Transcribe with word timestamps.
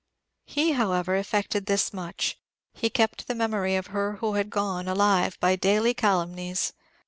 He, 0.47 0.71
however, 0.71 1.15
effected 1.15 1.67
this 1.67 1.93
much: 1.93 2.39
he 2.73 2.89
kept 2.89 3.27
the 3.27 3.35
memory 3.35 3.75
of 3.75 3.85
her 3.93 4.13
who 4.13 4.33
had 4.33 4.49
gone, 4.49 4.87
alive 4.87 5.39
by 5.39 5.55
daily 5.55 5.93
calumnies. 5.93 6.73